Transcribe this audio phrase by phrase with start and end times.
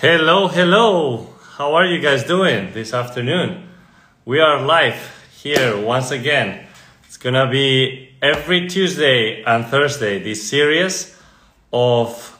[0.00, 1.26] Hello, hello.
[1.58, 3.68] How are you guys doing this afternoon?
[4.24, 6.64] We are live here once again.
[7.04, 11.14] It's gonna be every Tuesday and Thursday this series
[11.70, 12.38] of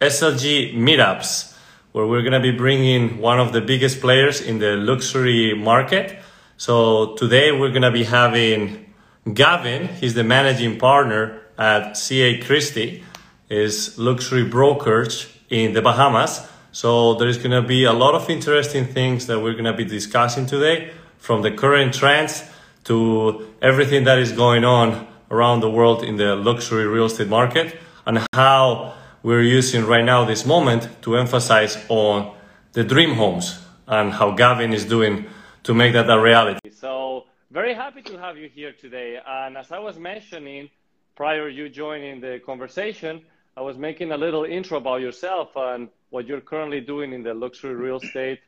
[0.00, 1.54] SLG meetups
[1.92, 6.18] where we're gonna be bringing one of the biggest players in the luxury market.
[6.56, 8.94] So today we're gonna be having
[9.30, 9.88] Gavin.
[9.88, 13.04] He's the managing partner at CA Christie,
[13.50, 16.48] is luxury brokerage in the Bahamas.
[16.74, 19.72] So there is going to be a lot of interesting things that we're going to
[19.72, 22.42] be discussing today from the current trends
[22.82, 27.78] to everything that is going on around the world in the luxury real estate market
[28.06, 28.92] and how
[29.22, 32.34] we're using right now this moment to emphasize on
[32.72, 35.26] the dream homes and how Gavin is doing
[35.62, 36.70] to make that a reality.
[36.72, 39.20] So very happy to have you here today.
[39.24, 40.70] And as I was mentioning
[41.14, 43.22] prior you joining the conversation,
[43.56, 47.34] I was making a little intro about yourself and what you're currently doing in the
[47.34, 48.38] luxury real estate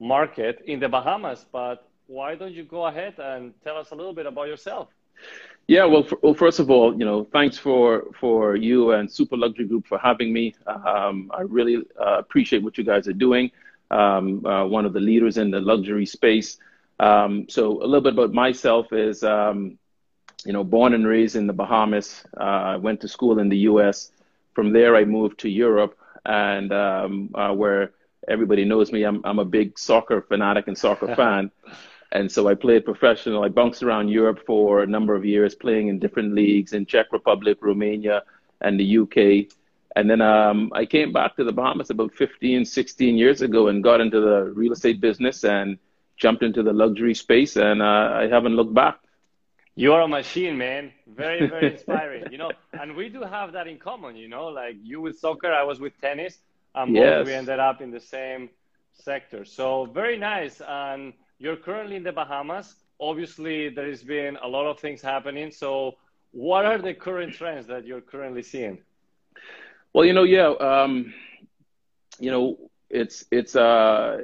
[0.00, 1.44] market in the Bahamas.
[1.52, 4.88] But why don't you go ahead and tell us a little bit about yourself?
[5.68, 7.86] Yeah, well, for, well, first of all, you know, thanks for
[8.18, 10.54] for you and Super Luxury Group for having me.
[10.66, 13.50] Um, I really uh, appreciate what you guys are doing.
[13.90, 16.58] Um, uh, one of the leaders in the luxury space.
[16.98, 19.78] Um, so a little bit about myself is, um,
[20.46, 22.24] you know, born and raised in the Bahamas.
[22.44, 24.10] Uh, I went to school in the U.S.
[24.54, 27.92] From there, I moved to Europe, and um, uh, where
[28.28, 31.50] everybody knows me, I'm, I'm a big soccer fanatic and soccer fan.
[32.12, 33.44] And so I played professional.
[33.44, 37.12] I bounced around Europe for a number of years, playing in different leagues in Czech
[37.12, 38.22] Republic, Romania,
[38.60, 39.46] and the UK.
[39.96, 43.82] And then um, I came back to the Bahamas about 15, 16 years ago and
[43.82, 45.78] got into the real estate business and
[46.16, 47.56] jumped into the luxury space.
[47.56, 48.98] And uh, I haven't looked back.
[49.80, 50.92] You are a machine, man.
[51.06, 52.24] Very, very inspiring.
[52.30, 54.14] you know, and we do have that in common.
[54.14, 56.36] You know, like you with soccer, I was with tennis,
[56.74, 57.20] and yes.
[57.20, 58.50] both we ended up in the same
[58.92, 59.42] sector.
[59.46, 60.60] So very nice.
[60.60, 62.74] And you're currently in the Bahamas.
[63.00, 65.50] Obviously, there has been a lot of things happening.
[65.50, 65.94] So,
[66.32, 68.82] what are the current trends that you're currently seeing?
[69.94, 71.14] Well, you know, yeah, um,
[72.18, 72.58] you know,
[72.90, 74.18] it's it's uh,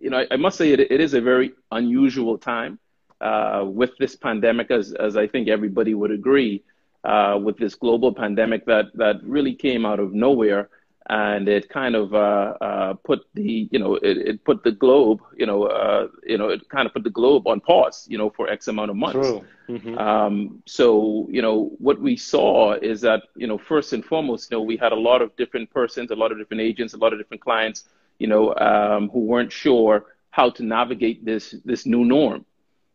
[0.00, 2.80] you know, I, I must say it, it is a very unusual time
[3.20, 6.62] uh, with this pandemic, as, as I think everybody would agree,
[7.04, 10.68] uh, with this global pandemic that, that really came out of nowhere.
[11.10, 15.20] And it kind of uh, uh put the, you know, it, it put the globe,
[15.34, 18.28] you know, uh, you know, it kind of put the globe on pause, you know,
[18.28, 19.26] for X amount of months.
[19.26, 19.44] True.
[19.70, 19.96] Mm-hmm.
[19.96, 24.58] Um, so, you know, what we saw is that, you know, first and foremost, you
[24.58, 27.14] know, we had a lot of different persons, a lot of different agents, a lot
[27.14, 27.84] of different clients,
[28.18, 32.44] you know, um, who weren't sure how to navigate this this new norm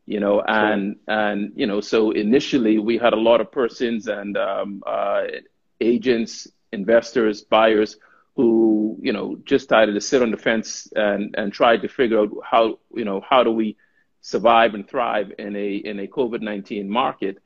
[0.05, 1.19] you know and sure.
[1.19, 5.23] and you know so initially we had a lot of persons and um, uh,
[5.79, 7.97] agents investors buyers
[8.35, 12.19] who you know just started to sit on the fence and and tried to figure
[12.19, 13.77] out how you know how do we
[14.21, 17.37] survive and thrive in a in a covid-19 market.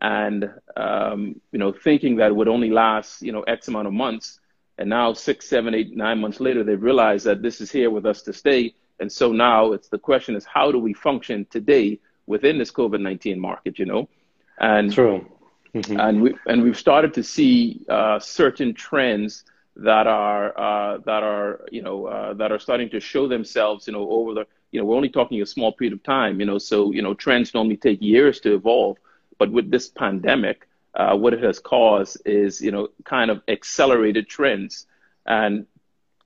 [0.00, 3.94] And um, you know thinking that it would only last you know x amount of
[3.94, 4.38] months.
[4.78, 8.06] And now six seven eight nine months later they've realized that this is here with
[8.06, 8.74] us to stay.
[9.00, 13.00] And so now it's the question is how do we function today within this COVID
[13.00, 13.78] nineteen market?
[13.78, 14.08] You know,
[14.58, 15.26] and true,
[15.74, 15.98] mm-hmm.
[15.98, 19.44] and we and we've started to see uh, certain trends
[19.76, 23.86] that are uh, that are you know uh, that are starting to show themselves.
[23.86, 26.40] You know, over the you know we're only talking a small period of time.
[26.40, 28.98] You know, so you know trends normally take years to evolve,
[29.38, 30.68] but with this pandemic.
[30.94, 34.86] Uh, what it has caused is, you know, kind of accelerated trends.
[35.26, 35.66] And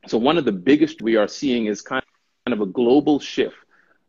[0.06, 2.04] so one of the biggest we are seeing is kind
[2.46, 3.56] of a global shift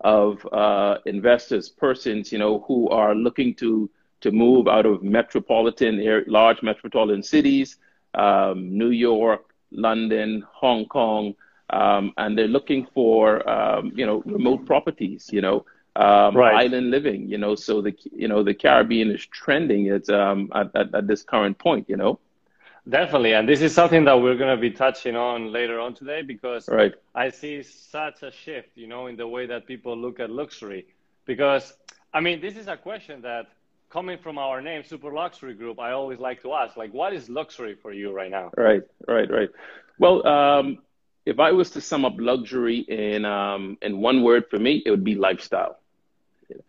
[0.04, 3.90] of uh, investors, persons, you know, who are looking to
[4.22, 7.78] to move out of metropolitan, large metropolitan cities,
[8.14, 11.34] um, New York, London, Hong Kong,
[11.72, 16.54] um, and they're looking for, um, you know, remote properties, you know, um, right.
[16.54, 17.56] island living, you know.
[17.56, 21.58] So the you know the Caribbean is trending at, um, at, at, at this current
[21.58, 22.20] point, you know.
[22.90, 26.24] Definitely, and this is something that we're going to be touching on later on today
[26.24, 26.94] because right.
[27.14, 30.88] I see such a shift, you know, in the way that people look at luxury.
[31.26, 31.74] Because
[32.12, 33.48] I mean, this is a question that
[33.90, 37.30] coming from our name, Super Luxury Group, I always like to ask, like, what is
[37.30, 38.50] luxury for you right now?
[38.58, 39.50] Right, right, right.
[40.00, 40.80] Well, um,
[41.26, 44.90] if I was to sum up luxury in um, in one word for me, it
[44.90, 45.81] would be lifestyle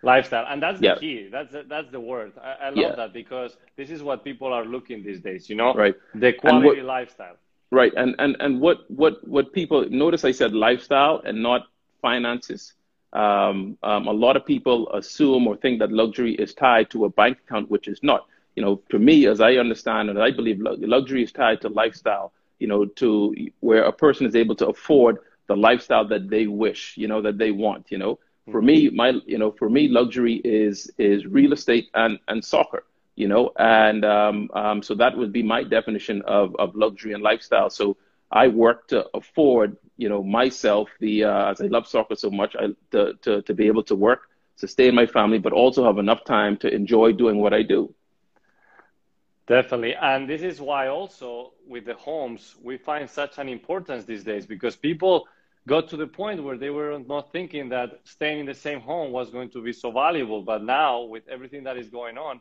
[0.02, 0.46] lifestyle.
[0.48, 0.94] And that's the yeah.
[0.96, 1.28] key.
[1.30, 2.94] That's the, that's the word i, I love yeah.
[2.94, 5.74] that because this is what people are looking these days you know?
[5.74, 5.94] Right.
[6.14, 7.36] The quality what, lifestyle.
[7.70, 7.92] Right.
[7.96, 11.66] And and and what what what people notice i said lifestyle and not
[12.00, 12.74] finances.
[13.12, 17.10] Um, um, a lot of people assume or think that luxury is tied to a
[17.10, 18.26] bank account which is not.
[18.56, 22.34] You know to me as i understand and i believe luxury is tied to lifestyle
[22.58, 26.94] you know to where a person is able to afford the lifestyle that they wish,
[26.96, 28.18] you know, that they want, you know.
[28.50, 32.84] For me, my you know, for me, luxury is is real estate and and soccer,
[33.16, 37.22] you know, and um, um, so that would be my definition of of luxury and
[37.22, 37.70] lifestyle.
[37.70, 37.96] So
[38.30, 42.54] I work to afford, you know, myself the uh, as I love soccer so much,
[42.56, 46.24] I to, to to be able to work, sustain my family, but also have enough
[46.24, 47.94] time to enjoy doing what I do.
[49.46, 49.94] Definitely.
[49.94, 54.46] And this is why also with the homes, we find such an importance these days
[54.46, 55.26] because people
[55.66, 59.12] got to the point where they were not thinking that staying in the same home
[59.12, 60.42] was going to be so valuable.
[60.42, 62.40] But now, with everything that is going on,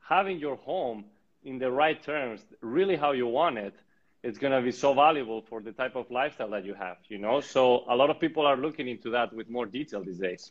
[0.00, 1.04] having your home
[1.44, 3.74] in the right terms, really how you want it,
[4.22, 7.18] it's going to be so valuable for the type of lifestyle that you have, you
[7.18, 7.40] know?
[7.40, 10.50] So a lot of people are looking into that with more detail these days.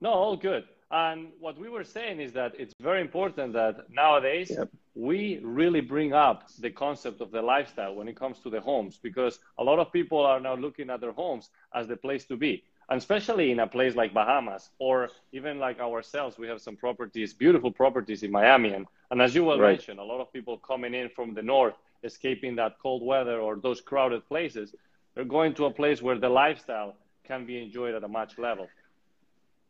[0.00, 0.64] No, all good.
[0.90, 4.68] And what we were saying is that it's very important that nowadays yep.
[4.94, 8.98] We really bring up the concept of the lifestyle when it comes to the homes
[9.02, 12.36] because a lot of people are now looking at their homes as the place to
[12.36, 12.62] be.
[12.90, 17.32] And especially in a place like Bahamas or even like ourselves, we have some properties,
[17.32, 18.74] beautiful properties in Miami.
[18.74, 19.70] And, and as you well right.
[19.70, 23.56] mentioned, a lot of people coming in from the north, escaping that cold weather or
[23.56, 24.74] those crowded places,
[25.14, 28.68] they're going to a place where the lifestyle can be enjoyed at a much level.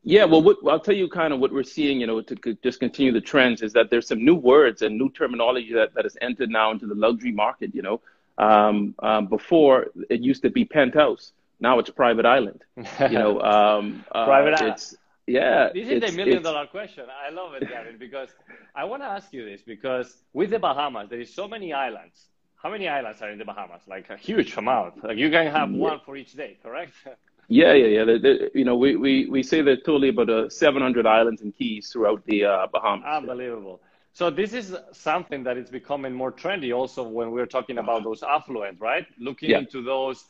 [0.05, 2.81] Yeah, well, what, I'll tell you kind of what we're seeing, you know, to just
[2.81, 6.17] continue the trends is that there's some new words and new terminology that, that has
[6.21, 8.01] entered now into the luxury market, you know.
[8.39, 11.33] Um, um, before, it used to be penthouse.
[11.61, 13.41] Now it's private island, you know.
[13.53, 14.83] Um, uh, private island.
[15.29, 15.71] Yeah.
[15.73, 17.05] This is the million dollar question.
[17.09, 18.31] I love it, Gavin, because
[18.75, 22.27] I want to ask you this because with the Bahamas, there is so many islands.
[22.57, 23.83] How many islands are in the Bahamas?
[23.87, 25.05] Like a huge amount.
[25.05, 26.95] Like you can have one for each day, correct?
[27.49, 28.05] Yeah, yeah, yeah.
[28.05, 31.43] They're, they're, you know, we, we, we say there are totally about uh, 700 islands
[31.43, 33.05] and keys throughout the uh, Bahamas.
[33.07, 33.81] Unbelievable.
[34.15, 38.23] So this is something that is becoming more trendy also when we're talking about those
[38.23, 39.07] affluent, right?
[39.19, 39.59] Looking yeah.
[39.59, 40.25] into those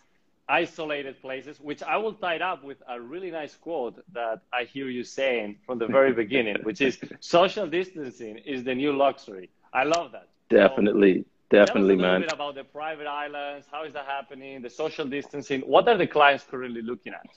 [0.49, 4.65] isolated places, which I will tie it up with a really nice quote that I
[4.65, 9.51] hear you saying from the very beginning, which is social distancing is the new luxury.
[9.73, 10.29] I love that.
[10.49, 11.25] Definitely.
[11.53, 12.21] Definitely, Tell us a man.
[12.23, 13.69] bit about the private islands.
[13.71, 14.63] How is that happening?
[14.63, 15.61] The social distancing.
[15.63, 17.29] What are the clients currently looking at?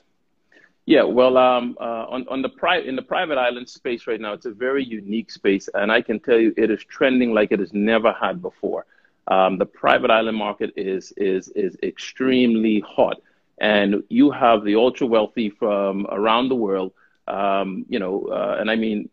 [0.86, 4.32] Yeah, well, um, uh, on on the pri- in the private island space right now,
[4.32, 7.60] it's a very unique space, and I can tell you, it is trending like it
[7.60, 8.86] has never had before.
[9.28, 13.20] Um, the private island market is is is extremely hot,
[13.58, 16.92] and you have the ultra wealthy from around the world.
[17.28, 19.10] Um, you know, uh, and I mean,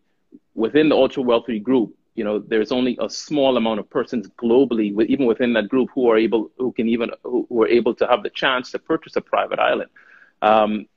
[0.56, 4.88] within the ultra wealthy group, you know there's only a small amount of persons globally
[5.08, 8.24] even within that group who are able who can even who, are able to have
[8.24, 9.90] the chance to purchase a private island.
[10.42, 10.88] Um,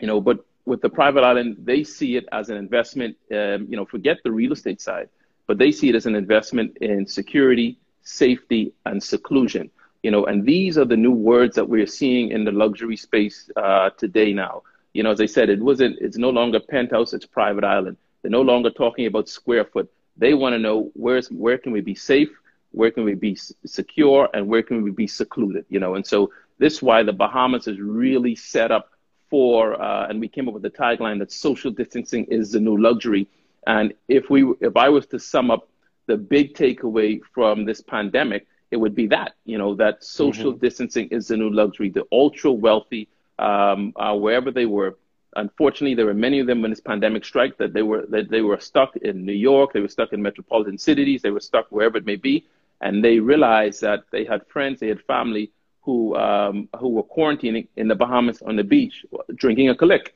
[0.00, 3.76] you know but with the private island they see it as an investment um, you
[3.76, 5.08] know forget the real estate side
[5.46, 9.70] but they see it as an investment in security safety and seclusion.
[10.02, 13.50] You know and these are the new words that we're seeing in the luxury space
[13.56, 14.62] uh, today now.
[14.92, 17.96] You know as i said it wasn't it's no longer penthouse it's private island.
[18.20, 21.80] They're no longer talking about square foot they want to know where's where can we
[21.80, 22.30] be safe,
[22.72, 25.64] where can we be secure, and where can we be secluded.
[25.68, 28.90] You know, and so this is why the Bahamas is really set up
[29.30, 32.76] for, uh, and we came up with the tagline that social distancing is the new
[32.76, 33.26] luxury.
[33.66, 35.68] And if we, if I was to sum up
[36.06, 40.64] the big takeaway from this pandemic, it would be that you know that social mm-hmm.
[40.64, 41.90] distancing is the new luxury.
[41.90, 44.96] The ultra wealthy, um, uh, wherever they were,
[45.36, 48.40] unfortunately, there were many of them when this pandemic struck that they were that they
[48.40, 51.96] were stuck in New York, they were stuck in metropolitan cities, they were stuck wherever
[51.96, 52.46] it may be,
[52.80, 55.50] and they realized that they had friends, they had family
[55.82, 60.08] who um, who were quarantining in the Bahamas on the beach, drinking a Kalik.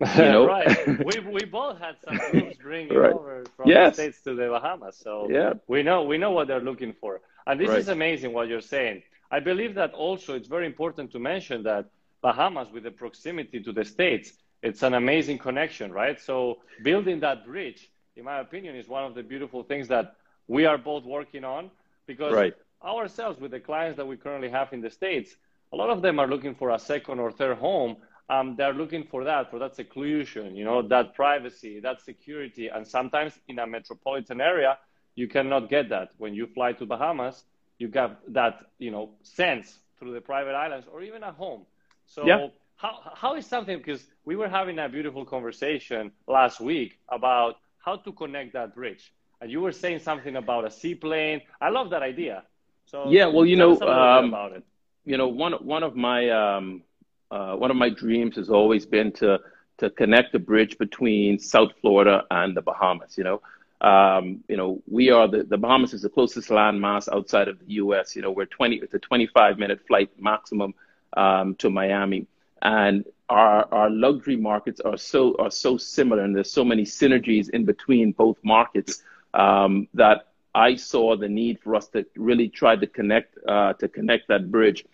[0.00, 0.46] You know?
[0.46, 0.88] right.
[1.04, 3.12] We we both had some groups drinking right.
[3.12, 3.96] over from yes.
[3.96, 5.54] the states to the Bahamas, so yeah.
[5.68, 7.78] we know we know what they're looking for, and this right.
[7.78, 9.02] is amazing what you're saying.
[9.30, 11.86] I believe that also it's very important to mention that
[12.22, 14.32] Bahamas, with the proximity to the states,
[14.64, 16.18] it's an amazing connection, right?
[16.18, 20.16] So building that bridge, in my opinion, is one of the beautiful things that
[20.48, 21.70] we are both working on
[22.06, 22.54] because right.
[22.82, 25.36] ourselves with the clients that we currently have in the States,
[25.74, 27.96] a lot of them are looking for a second or third home.
[28.30, 32.68] Um, they're looking for that, for that seclusion, you know, that privacy, that security.
[32.68, 34.78] And sometimes in a metropolitan area,
[35.14, 36.12] you cannot get that.
[36.16, 37.44] When you fly to Bahamas,
[37.78, 41.66] you get that, you know, sense through the private islands or even at home.
[42.06, 46.98] So yeah how, how is something, because we were having a beautiful conversation last week
[47.08, 49.12] about how to connect that bridge.
[49.40, 51.42] And you were saying something about a seaplane.
[51.60, 52.44] I love that idea.
[52.86, 54.64] So yeah, well, you know, um, about it.
[55.04, 56.82] you know, one, one of my, um,
[57.30, 59.40] uh, one of my dreams has always been to,
[59.78, 63.40] to connect the bridge between South Florida and the Bahamas, you know.
[63.80, 67.74] Um, you know, we are the, the Bahamas is the closest landmass outside of the
[67.74, 68.16] U.S.
[68.16, 70.74] You know, we're 20, it's a 25 minute flight maximum
[71.16, 72.26] um, to Miami.
[72.64, 77.50] And our, our luxury markets are so are so similar, and there's so many synergies
[77.50, 79.02] in between both markets
[79.34, 83.88] um, that I saw the need for us to really try to connect uh, to
[83.88, 84.84] connect that bridge.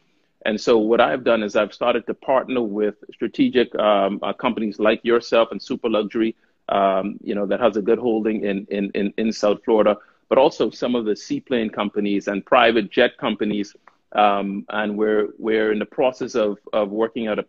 [0.47, 4.79] And so what I've done is I've started to partner with strategic um, uh, companies
[4.79, 6.35] like yourself and Super Luxury,
[6.71, 9.99] um, you know, that has a good holding in, in, in, in, South Florida,
[10.31, 13.77] but also some of the seaplane companies and private jet companies.
[14.13, 17.45] Um, and we're, we're in the process of, of working out a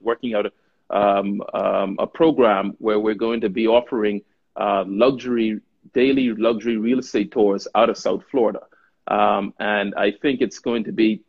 [0.00, 0.52] working out a,
[0.96, 4.22] um, um, a program where we're going to be offering
[4.56, 5.60] uh, luxury
[5.94, 8.60] daily luxury real estate tours out of South Florida.
[9.06, 11.22] Um, and I think it's going to be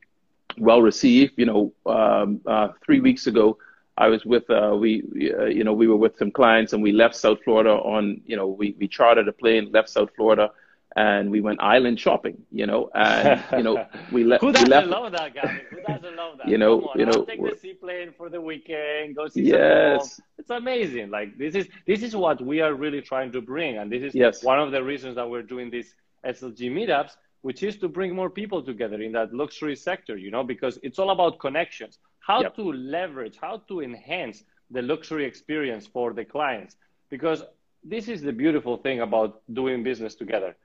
[0.58, 1.34] well received.
[1.38, 3.58] You know, um, uh, three weeks ago,
[3.98, 5.04] I was with uh, we,
[5.38, 8.36] uh, you know, we were with some clients and we left South Florida on, you
[8.36, 10.52] know, we, we chartered a plane, left South Florida,
[10.96, 12.38] and we went island shopping.
[12.52, 14.88] You know, and you know, we, le- Who doesn't we left.
[14.88, 15.62] love that, Gavin?
[15.70, 16.48] Who doesn't love that?
[16.52, 20.16] You know, you know, I'll take the seaplane for the weekend, go see yes.
[20.16, 21.10] some It's amazing.
[21.10, 24.16] Like this is this is what we are really trying to bring, and this is
[24.16, 24.44] yes.
[24.44, 25.94] one of the reasons that we're doing these
[26.26, 30.44] SLG meetups which is to bring more people together in that luxury sector, you know,
[30.44, 32.56] because it's all about connections, how yep.
[32.56, 36.76] to leverage, how to enhance the luxury experience for the clients.
[37.10, 37.44] Because
[37.84, 40.56] this is the beautiful thing about doing business together.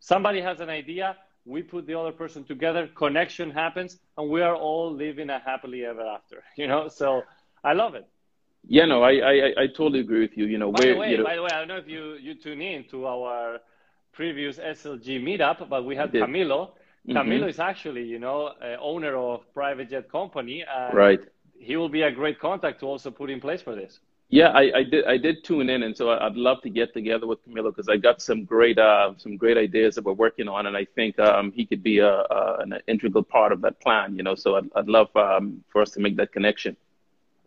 [0.00, 4.54] Somebody has an idea, we put the other person together, connection happens, and we are
[4.54, 6.88] all living a happily ever after, you know?
[6.88, 7.22] So
[7.64, 8.06] I love it.
[8.68, 10.46] Yeah, no, I, I, I totally agree with you.
[10.46, 12.14] You know, by the way, you know, by the way, I don't know if you,
[12.14, 13.60] you tune in to our
[14.12, 16.70] previous SLG meetup, but we had Camilo.
[17.08, 17.16] Mm-hmm.
[17.16, 20.64] Camilo is actually, you know, uh, owner of private jet company.
[20.92, 21.20] right.
[21.58, 24.00] He will be a great contact to also put in place for this.
[24.28, 25.04] Yeah, I, I did.
[25.04, 27.96] I did tune in, and so I'd love to get together with Camilo because I
[27.96, 31.52] got some great, uh, some great ideas that we're working on, and I think um,
[31.52, 34.16] he could be a, a, an integral part of that plan.
[34.16, 36.76] You know, so I'd, I'd love um, for us to make that connection.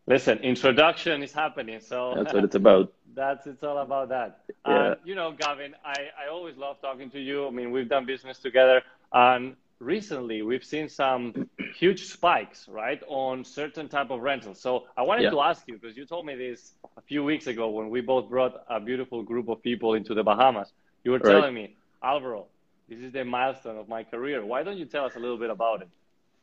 [0.07, 2.93] Listen, introduction is happening, so that's what it's about.
[3.13, 4.39] that's it's all about that.
[4.65, 4.91] Yeah.
[4.91, 7.45] Um, you know, Gavin, I, I always love talking to you.
[7.45, 8.81] I mean, we've done business together,
[9.11, 11.35] and recently we've seen some
[11.79, 14.61] huge spikes, right, on certain type of rentals.
[14.61, 15.29] So I wanted Yeah.
[15.31, 18.29] to ask you because you told me this a few weeks ago when we both
[18.29, 20.71] brought a beautiful group of people into the Bahamas.
[21.03, 21.33] You were Right.
[21.33, 22.47] telling me, Alvaro,
[22.87, 24.43] this is the milestone of my career.
[24.45, 25.89] Why don't you tell us a little bit about it?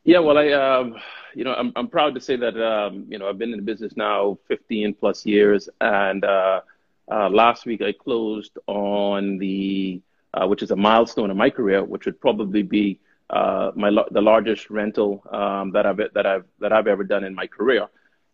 [0.05, 0.97] Yeah, well, I, um,
[1.35, 3.65] you know, I'm, I'm proud to say that, um, you know, I've been in the
[3.65, 6.61] business now 15 plus years, and uh,
[7.11, 10.01] uh, last week I closed on the,
[10.33, 13.01] uh, which is a milestone in my career, which would probably be
[13.31, 17.35] uh, my the largest rental um, that I've that I've that I've ever done in
[17.35, 17.89] my career,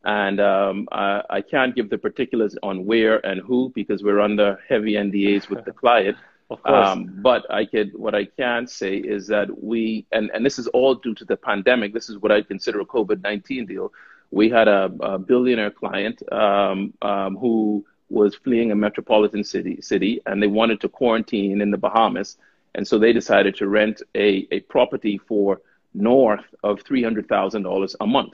[0.05, 4.59] and um, I, I can't give the particulars on where and who because we're under
[4.69, 6.17] heavy NDAs with the client.
[6.51, 6.89] Of course.
[6.89, 10.67] Um, but I could, what I can say is that we, and, and this is
[10.69, 11.95] all due to the pandemic.
[11.95, 13.91] This is what I consider a COVID 19 deal.
[14.31, 20.21] We had a, a billionaire client um, um, who was fleeing a metropolitan city, city,
[20.27, 22.37] and they wanted to quarantine in the Bahamas.
[22.75, 25.61] And so they decided to rent a, a property for
[25.95, 28.33] north of $300,000 a month.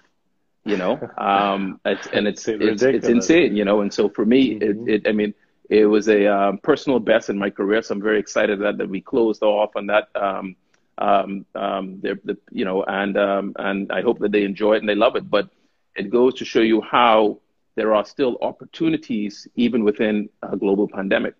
[0.64, 3.80] You know, um, it's, and it's, it's, it's, insane, you know.
[3.80, 4.88] And so for me, mm-hmm.
[4.88, 5.35] it, it, I mean,
[5.68, 8.88] it was a um, personal best in my career, so I'm very excited that, that
[8.88, 10.09] we closed off on that.
[10.14, 10.57] Um,
[10.99, 14.88] um, um, the, you know, and um, and I hope that they enjoy it and
[14.88, 15.30] they love it.
[15.30, 15.49] But
[15.95, 17.38] it goes to show you how
[17.76, 21.35] there are still opportunities even within a global pandemic.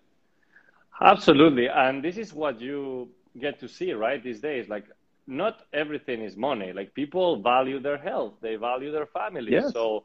[1.01, 4.67] Absolutely, and this is what you get to see right these days.
[4.67, 4.85] Like,
[5.27, 6.73] not everything is money.
[6.73, 9.51] Like, people value their health, they value their family.
[9.53, 9.71] Yes.
[9.71, 10.03] So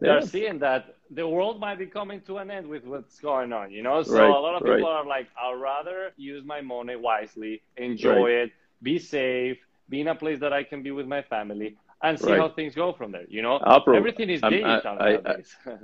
[0.00, 3.70] they're seeing that the world might be coming to an end with what's going on,
[3.70, 4.02] you know?
[4.02, 5.00] So right, a lot of people right.
[5.00, 8.32] are like, I'd rather use my money wisely, enjoy right.
[8.44, 12.18] it, be safe, be in a place that I can be with my family, and
[12.18, 13.58] see how things go from there, you know?
[13.94, 15.56] Everything is digital I- I- nowadays.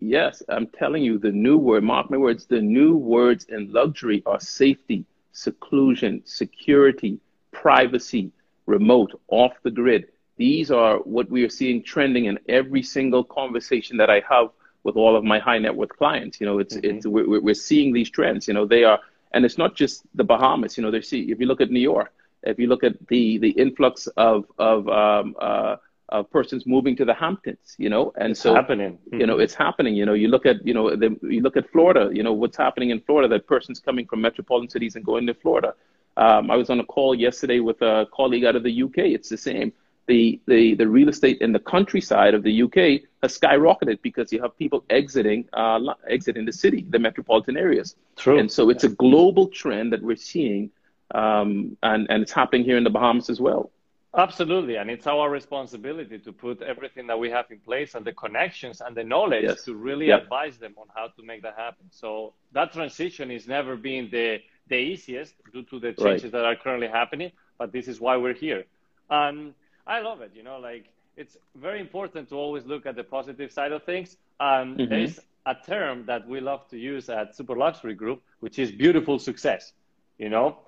[0.00, 4.22] Yes, I'm telling you, the new word, mark my words, the new words in luxury
[4.26, 7.18] are safety, seclusion, security,
[7.52, 8.30] privacy,
[8.66, 10.08] remote, off the grid.
[10.36, 14.50] These are what we are seeing trending in every single conversation that I have
[14.84, 16.40] with all of my high net worth clients.
[16.40, 16.84] You know, it's, Mhm.
[16.84, 19.00] it's, we're, we're seeing these trends, you know, they are,
[19.32, 21.80] and it's not just the Bahamas, you know, they see, if you look at New
[21.80, 22.12] York,
[22.42, 25.76] if you look at the, the influx of, of, um, uh,
[26.10, 28.98] of persons moving to the Hamptons, you know, and it's so happening.
[29.12, 31.70] you know it's happening you know you look at you know the, you look at
[31.70, 35.26] florida you know what's happening in florida that person's coming from metropolitan cities and going
[35.26, 35.74] to florida
[36.16, 39.28] um, i was on a call yesterday with a colleague out of the uk it's
[39.28, 39.72] the same
[40.06, 44.40] the, the, the real estate in the countryside of the UK has skyrocketed because you
[44.40, 47.96] have people exiting uh, exiting the city, the metropolitan areas.
[48.14, 48.38] True.
[48.38, 50.70] And so it's a global trend that we're seeing,
[51.12, 53.72] um, and, and it's happening here in the Bahamas as well.
[54.16, 54.76] Absolutely.
[54.76, 58.80] And it's our responsibility to put everything that we have in place and the connections
[58.80, 59.64] and the knowledge yes.
[59.64, 61.86] to really advise them on how to make that happen.
[61.90, 66.32] So that transition is never been the, the easiest due to the changes right.
[66.32, 68.64] that are currently happening, but this is why we're here.
[69.10, 69.54] And
[69.86, 73.52] I love it, you know, like it's very important to always look at the positive
[73.52, 74.16] side of things.
[74.40, 74.90] And mm-hmm.
[74.90, 79.18] there's a term that we love to use at Super Luxury Group, which is beautiful
[79.18, 79.72] success.
[80.18, 80.58] You know,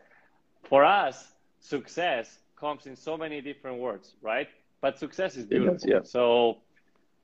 [0.64, 4.48] for us, success comes in so many different words, right?
[4.80, 5.74] But success is beautiful.
[5.74, 6.00] Does, yeah.
[6.02, 6.58] So,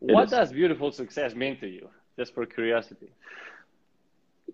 [0.01, 1.89] what does beautiful success mean to you?
[2.19, 3.11] Just for curiosity.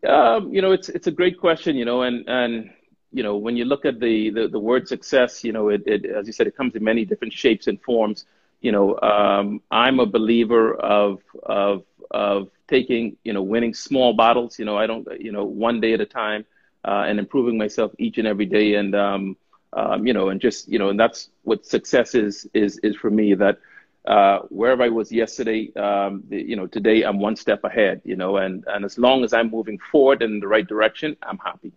[0.06, 1.76] Um, you know, it's it's a great question.
[1.76, 2.70] You know, and and
[3.12, 6.04] you know, when you look at the the, the word success, you know, it, it
[6.06, 8.24] as you said, it comes in many different shapes and forms.
[8.60, 14.58] You know, um, I'm a believer of of of taking you know winning small battles.
[14.58, 16.44] You know, I don't you know one day at a time,
[16.84, 18.74] uh, and improving myself each and every day.
[18.74, 19.36] And um,
[19.72, 23.10] um, you know, and just you know, and that's what success is is is for
[23.10, 23.34] me.
[23.34, 23.58] That
[24.06, 28.02] uh, wherever I was yesterday, um, the, you know, today I'm one step ahead.
[28.04, 31.38] You know, and and as long as I'm moving forward in the right direction, I'm
[31.38, 31.72] happy.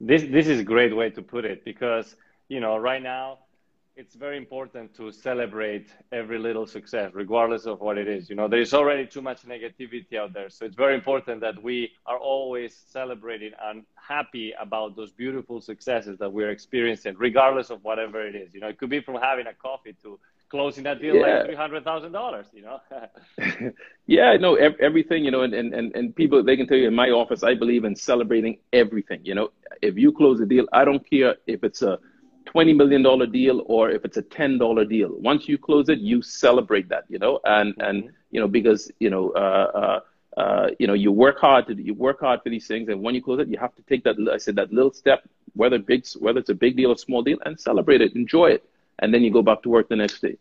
[0.00, 2.14] This this is a great way to put it because
[2.48, 3.38] you know right now
[3.96, 8.28] it's very important to celebrate every little success, regardless of what it is.
[8.28, 10.50] You know, there's already too much negativity out there.
[10.50, 16.18] So it's very important that we are always celebrating and happy about those beautiful successes
[16.18, 18.52] that we're experiencing, regardless of whatever it is.
[18.52, 20.18] You know, it could be from having a coffee to
[20.50, 21.38] closing that deal yeah.
[21.38, 22.48] like three hundred thousand dollars.
[22.52, 22.80] You know.
[24.06, 25.24] yeah, no, everything.
[25.24, 27.84] You know, and, and and people they can tell you in my office, I believe
[27.84, 29.20] in celebrating everything.
[29.24, 29.48] You know,
[29.80, 31.98] if you close a deal, I don't care if it's a
[32.46, 35.10] $20 million deal or if it's a $10 deal.
[35.18, 37.80] Once you close it, you celebrate that, you know, and, mm-hmm.
[37.82, 40.00] and, you know, because, you know, uh,
[40.36, 42.88] uh, uh, you know, you work hard to, you work hard for these things.
[42.88, 45.28] And when you close it, you have to take that, I said, that little step,
[45.54, 48.68] whether big, whether it's a big deal or small deal and celebrate it, enjoy it.
[48.98, 50.36] And then you go back to work the next day.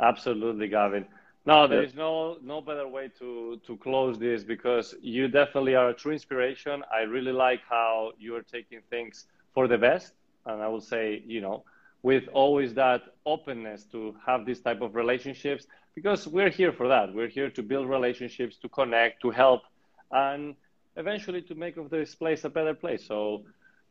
[0.00, 1.04] Absolutely, Gavin.
[1.46, 5.88] No, there is no no better way to to close this because you definitely are
[5.88, 6.84] a true inspiration.
[6.92, 10.12] I really like how you are taking things for the best
[10.48, 11.64] and I will say, you know,
[12.02, 17.12] with always that openness to have this type of relationships because we're here for that.
[17.12, 19.62] We're here to build relationships, to connect, to help,
[20.10, 20.54] and
[20.96, 23.06] eventually to make of this place a better place.
[23.06, 23.44] So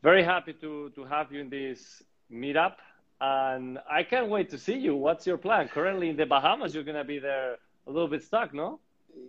[0.03, 2.75] very happy to to have you in this meetup,
[3.19, 4.95] and I can't wait to see you.
[4.95, 5.67] What's your plan?
[5.67, 8.79] Currently in the Bahamas, you're gonna be there a little bit stuck, no?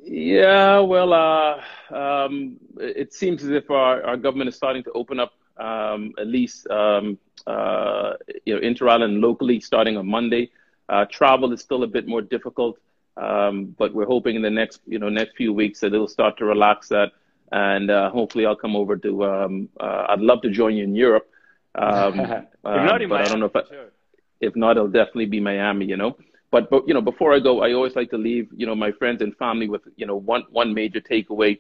[0.05, 5.19] Yeah, well, uh, um, it seems as if our, our government is starting to open
[5.19, 10.51] up um, at least um, uh, you know, inter-island locally starting on Monday.
[10.89, 12.79] Uh, travel is still a bit more difficult,
[13.17, 16.39] um, but we're hoping in the next you know next few weeks that it'll start
[16.39, 17.13] to relax that,
[17.53, 19.25] and uh, hopefully I'll come over to.
[19.25, 21.29] Um, uh, I'd love to join you in Europe,
[21.75, 22.73] um, uh, but
[23.21, 23.93] I don't know if I, sure.
[24.41, 25.87] if not, it'll definitely be Miami.
[25.87, 26.17] You know.
[26.51, 28.91] But, but you know, before I go, I always like to leave you know my
[28.93, 31.59] friends and family with you know one one major takeaway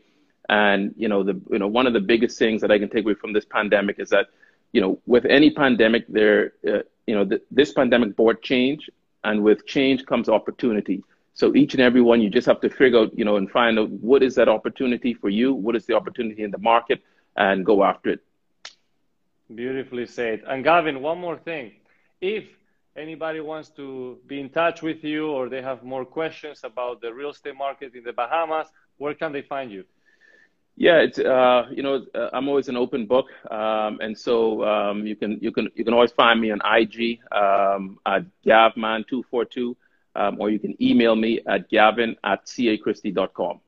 [0.48, 3.04] and you know, the you know one of the biggest things that I can take
[3.04, 4.28] away from this pandemic is that
[4.72, 8.90] you know with any pandemic, there uh, you know th- this pandemic brought change,
[9.24, 11.02] and with change comes opportunity.
[11.34, 13.78] So each and every one, you just have to figure out, you know, and find
[13.78, 17.00] out what is that opportunity for you, what is the opportunity in the market,
[17.36, 18.20] and go after it.
[19.54, 20.42] Beautifully said.
[20.48, 21.74] And Gavin, one more thing.
[22.20, 22.44] If
[22.96, 27.14] anybody wants to be in touch with you or they have more questions about the
[27.14, 29.84] real estate market in the Bahamas, where can they find you?
[30.78, 35.04] Yeah, it's uh, you know uh, I'm always an open book, um, and so um,
[35.08, 39.74] you can you can you can always find me on IG um, at gavman242,
[40.14, 43.60] um, or you can email me at gavin at cachristie.com.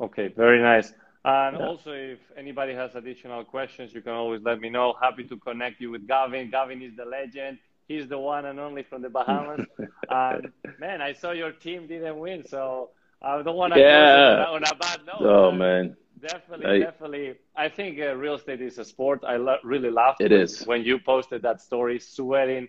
[0.00, 0.92] Okay, very nice.
[1.24, 1.66] And yeah.
[1.66, 4.94] also, if anybody has additional questions, you can always let me know.
[5.02, 6.52] Happy to connect you with Gavin.
[6.52, 7.58] Gavin is the legend.
[7.88, 9.66] He's the one and only from the Bahamas.
[10.78, 14.44] man, I saw your team didn't win, so I don't want to yeah.
[14.48, 15.20] on a bad note.
[15.20, 15.96] Oh man.
[16.22, 17.34] Definitely, I, definitely.
[17.56, 19.24] I think uh, real estate is a sport.
[19.26, 20.20] I lo- really laughed.
[20.20, 20.66] It when, is.
[20.66, 22.68] when you posted that story, sweating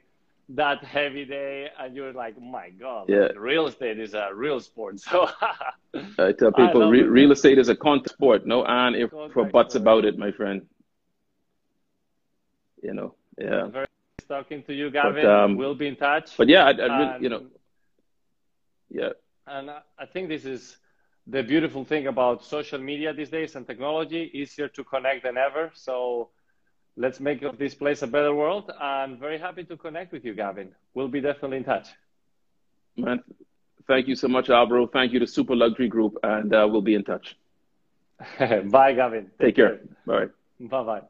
[0.50, 3.28] that heavy day, and you're like, my God, yeah.
[3.28, 5.00] Like, real estate is a real sport.
[5.06, 5.30] So
[6.18, 8.48] I tell people, I re- real estate is a contact sport.
[8.48, 10.64] No and if for buts about it, my friend.
[12.82, 13.68] You know, yeah.
[13.68, 15.24] Very nice talking to you, Gavin.
[15.24, 16.36] But, um, we'll be in touch.
[16.36, 17.46] But yeah, I, I really, you know,
[18.90, 19.10] yeah.
[19.46, 20.78] And I think this is
[21.28, 25.72] the beautiful thing about social media these days and technology easier to connect than ever.
[25.74, 26.30] So
[26.98, 28.72] let's make of this place a better world.
[28.80, 30.74] And very happy to connect with you gavin.
[30.94, 31.88] We'll be definitely in touch.
[32.98, 33.22] Man
[33.88, 34.88] thank you so much alvaro.
[34.88, 37.36] Thank you to super luxury group and uh, we'll be in touch.
[38.40, 39.32] Bye gavin.
[39.40, 39.78] Take, take care.
[39.78, 39.80] care.
[40.06, 40.26] Bye.
[40.60, 41.02] Bye bye